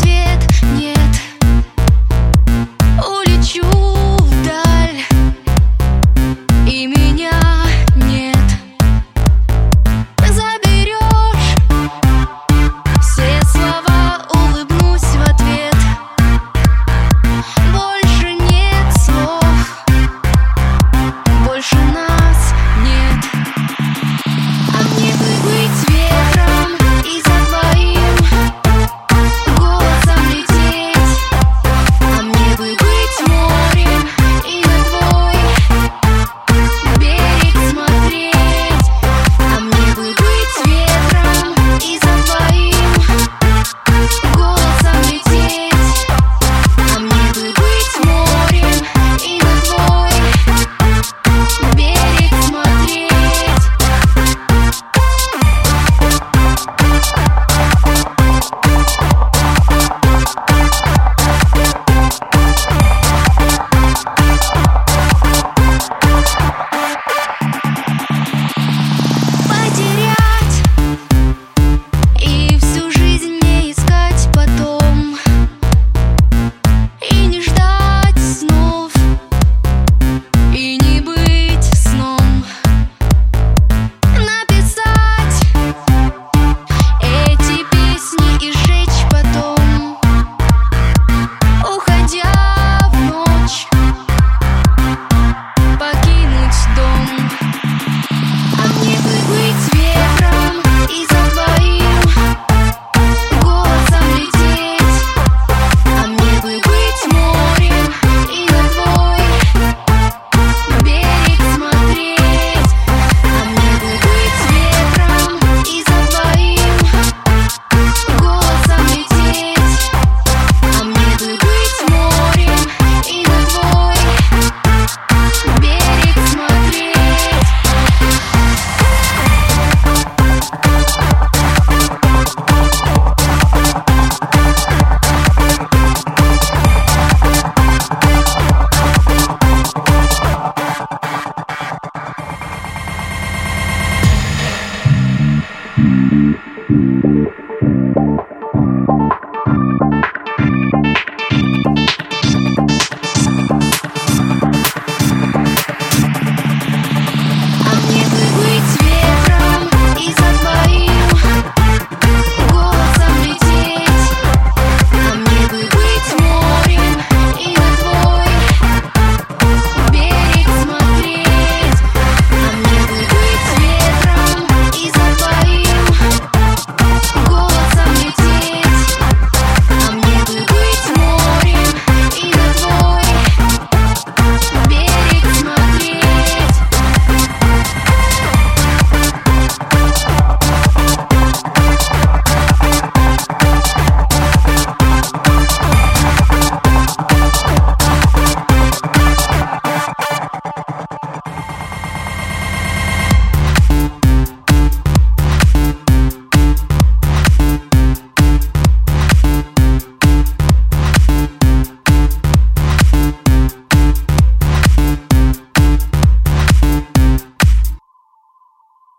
[0.00, 0.29] ответ